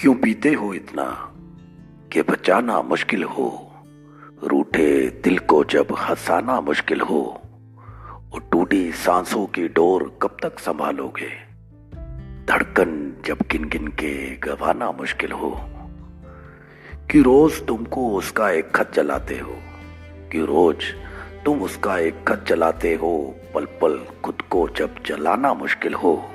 क्यों 0.00 0.14
पीते 0.14 0.52
हो 0.52 0.74
इतना 0.74 1.32
कि 2.12 2.22
बचाना 2.22 2.82
मुश्किल 2.82 3.24
हो? 3.24 3.72
रूठे 4.44 5.20
दिल 5.24 5.38
को 5.38 5.64
जब 5.64 5.86
हंसाना 5.92 6.60
मुश्किल 6.60 7.00
हो, 7.00 7.40
और 8.34 8.48
टूटी 8.52 8.92
सांसों 8.92 9.46
की 9.46 9.68
डोर 9.68 10.18
कब 10.22 10.36
तक 10.42 10.58
संभालोगे? 10.58 11.28
धड़कन 12.46 13.22
जब 13.26 13.38
गिन 13.52 13.68
गिन 13.68 13.88
के 13.88 14.36
गवाना 14.36 14.92
मुश्किल 14.92 15.32
हो, 15.32 15.60
कि 17.10 17.22
रोज 17.22 17.66
तुमको 17.66 18.14
उसका 18.14 18.50
एक 18.50 18.70
खत 18.70 18.92
जलाते 18.94 19.38
हो, 19.38 19.54
कि 20.32 20.40
रोज 20.44 20.84
तुम 21.44 21.62
उसका 21.62 21.98
एक 21.98 22.24
खत 22.28 22.44
जलाते 22.48 22.94
हो 22.94 23.34
पल 23.54 23.64
पल 23.64 24.06
खुद 24.24 24.42
को 24.42 24.68
जब 24.68 25.02
जलाना 25.06 25.54
मुश्किल 25.54 25.94
हो। 25.94 26.30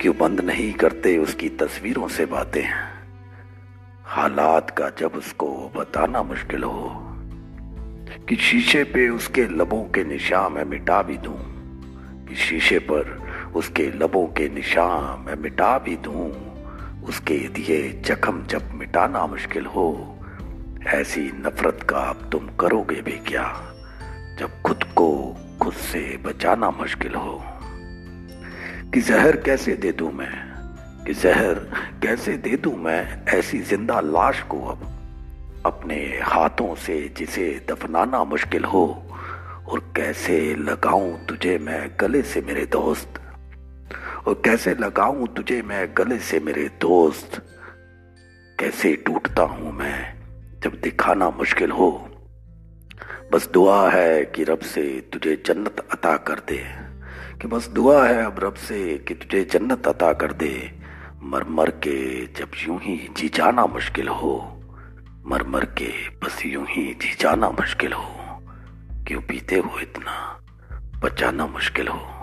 क्यों 0.00 0.16
बंद 0.16 0.40
नहीं 0.40 0.72
करते 0.72 1.18
उसकी 1.18 1.48
तस्वीरों 1.48 2.08
से 2.08 2.26
बातें? 2.26 2.64
हालात 4.04 4.70
का 4.70 4.90
जब 4.90 5.12
उसको 5.14 5.72
बताना 5.76 6.22
मुश्किल 6.22 6.62
हो, 6.62 6.90
कि 8.28 8.36
शीशे 8.36 8.84
पे 8.84 9.08
उसके 9.08 9.44
लबों 9.48 9.82
के 9.84 10.04
निशान 10.04 10.52
मैं 10.52 10.64
मिटा 10.64 11.02
भी 11.02 11.16
दूँ, 11.18 11.38
कि 12.28 12.34
शीशे 12.34 12.78
पर 12.78 13.32
उसके 13.54 13.90
लबों 13.90 14.26
के 14.26 14.48
निशान 14.48 15.20
मैं 15.20 15.36
मिटा 15.36 15.78
भी 15.78 15.96
दूँ, 15.96 16.30
उसके 17.02 17.38
दिए 17.48 18.02
जख्म 18.04 18.46
जब 18.46 18.72
मिटाना 18.74 19.26
मुश्किल 19.26 19.66
हो, 19.66 20.18
ऐसी 20.86 21.32
नफरत 21.34 21.86
का 21.90 21.98
अब 21.98 22.28
तुम 22.32 22.48
करोगे 22.60 23.02
भी 23.02 23.18
क्या, 23.28 23.52
जब 24.38 24.62
खुद 24.62 24.82
को 24.82 25.36
खुद 25.62 25.72
से 25.72 26.16
बचाना 26.24 26.70
मुश्किल 26.70 27.14
हो? 27.14 27.44
कि 28.94 29.00
जहर 29.00 29.36
कैसे 29.36 29.74
दे 29.74 29.92
दूँ 29.92 30.12
मैं? 30.12 30.46
कि 31.06 31.14
जहर 31.14 31.54
कैसे 32.02 32.36
दे 32.36 32.56
दूँ 32.56 32.76
मैं 32.76 33.24
ऐसी 33.26 33.58
ज़िंदा 33.58 34.00
लाश 34.00 34.42
को 34.42 34.66
अब 34.66 34.92
अपने 35.66 36.20
हाथों 36.22 36.74
से 36.74 37.14
जिसे 37.16 37.66
दफनाना 37.70 38.24
मुश्किल 38.24 38.64
हो 38.64 39.06
और 39.68 39.80
कैसे 39.96 40.54
लगाऊँ 40.54 41.26
तुझे 41.26 41.58
मैं 41.58 41.90
गले 42.00 42.22
से 42.22 42.40
मेरे 42.40 42.66
दोस्त? 42.66 43.20
और 44.26 44.42
कैसे 44.44 44.74
लगाऊँ 44.74 45.34
तुझे 45.34 45.62
मैं 45.62 45.88
गले 45.98 46.18
से 46.18 46.40
मेरे 46.40 46.68
दोस्त? 46.80 47.42
कैसे 48.60 48.96
टूटता 48.96 49.42
हूँ 49.42 49.72
मैं 49.72 50.14
जब 50.64 50.80
दिखाना 50.80 51.30
मुश्किल 51.30 51.70
हो? 51.70 52.08
बस 53.32 53.48
दुआ 53.48 53.90
है 53.90 54.24
कि 54.24 54.44
रब 54.44 54.58
से 54.58 55.10
तुझे 55.12 55.42
जन्नत 55.46 55.88
अता 55.92 56.16
कर 56.16 56.34
दे। 56.34 56.85
कि 57.42 57.48
बस 57.48 57.68
दुआ 57.68 58.08
है 58.08 58.24
अब 58.24 58.36
रब 58.38 58.54
से 58.54 58.98
कि 58.98 59.14
तुझे 59.14 59.44
जन्नत 59.44 59.88
अता 59.88 60.12
कर 60.12 60.32
दे। 60.32 60.72
मर 61.22 61.44
मर 61.44 61.70
के 61.70 62.26
जब 62.26 62.50
यूँ 62.68 62.80
ही 62.82 63.08
जी 63.16 63.28
जाना 63.28 63.66
मुश्किल 63.66 64.08
हो, 64.08 64.62
मर 65.26 65.42
मर 65.42 65.64
के 65.64 66.08
बस 66.08 66.42
यूँ 66.46 66.66
ही 66.68 66.94
जी 66.94 67.16
जाना 67.20 67.50
मुश्किल 67.50 67.92
हो। 67.92 68.12
क्यों 69.06 69.20
पीते 69.20 69.56
हो 69.56 69.78
इतना? 69.80 70.40
बचाना 71.02 71.46
मुश्किल 71.46 71.88
हो। 71.88 72.15